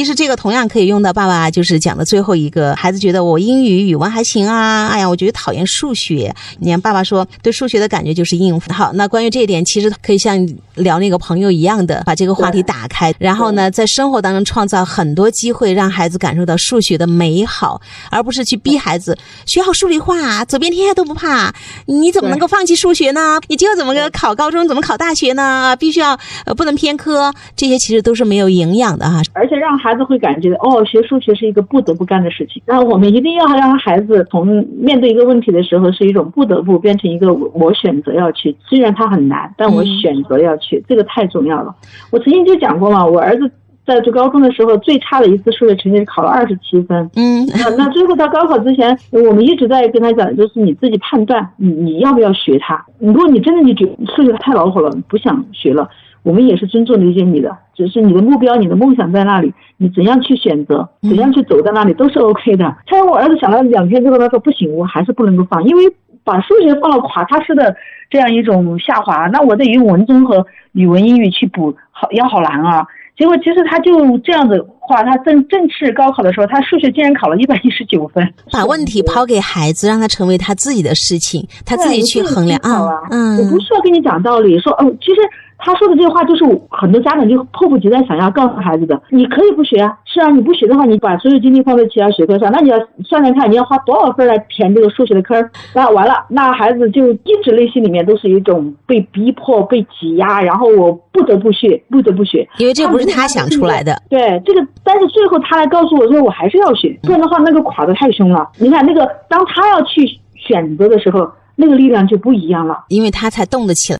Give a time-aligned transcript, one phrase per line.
[0.00, 6.34] 其实这个同样可以用到爸爸就是讲的最后一个，孩子觉得我英语语文还行啊，哎呀，我觉得讨厌数学。
[6.58, 8.72] 你看爸爸说对数学的感觉就是应付。
[8.72, 10.38] 好，那关于这一点，其实可以像
[10.76, 17.78] 聊那个朋友一样的把这个话题打开，然后呢，在生活当中创造很多机会，让孩子感受到数学的美好，
[18.10, 21.54] 而不是去逼孩子学好数理化，走遍天下都不怕。
[21.84, 23.38] 你怎么能够放弃数学呢？
[23.48, 25.76] 你今后怎么个考高中，怎么考大学呢？
[25.78, 29.20] 必须要呃不能偏科，这些其实都是没有营养的哈。
[29.34, 32.62] 而且让孩子会感觉哦，学数学是一个不得不干的事情。
[32.66, 34.46] 那我们一定要让孩子从
[34.78, 38.56] 面对一个问题的时候是一种不得不，变成一个我选择要去。
[38.66, 41.74] 虽然它很难，但我选择要去，这个太重要了。
[42.10, 43.50] 我曾经就讲过嘛，我儿子。
[43.86, 47.10] 在读高中的时候，最差的一次数学成绩是考了二十七分。
[47.16, 52.84] 嗯，那那最后到高考之前，我们一直在跟他讲，就是你自己判断，你你要不要学它。
[53.00, 53.84] 如果你真的你觉
[54.14, 55.88] 数学太恼火了，不想学了，
[56.22, 62.64] 我们也是尊重理解你的，只是你的目标、你的梦想在那里，你怎样去选择，怎样去走到那里都是 OK 的。
[62.86, 65.84] 后来我儿子想了两天之后，他说不行，我还是不能够放，因为
[66.22, 67.74] 把数学放了垮塌式的
[68.10, 72.86] 这样一种下滑，那我得用文、综和、语文、英语去补，好要好难啊。
[73.16, 78.26] 结果其实他就这样子话，他正正式高考的时候，他数学竟然考了一百一十九分。
[78.52, 82.88] 把问题抛给孩子，让他成为他自己的事情，他自己去衡量啊。
[83.10, 85.20] 嗯，我不需要跟你讲道理，说哦，其实。
[85.60, 89.00] 他说的这个话就是很多家长就迫不及待想要告诉孩子的。
[89.10, 95.50] 你可以不学啊，是啊，你不学的话，你把所有精力放在其他学科上，那你要算算看，你要花多少分来填这个数学的坑？
[95.74, 104.00] 那完了，那孩子就一直内心里面都是一种被逼迫、被挤压，然后我不得不学，不得不学，因为这不是他想出来的。
[104.08, 108.48] 对这个，但是最后他来告诉我说，我还是要学，不然的话那个垮的太凶了。
[108.58, 113.98] 你看那个，当他要去选择的时候，那个力量就不一样了，因为他才动得起来。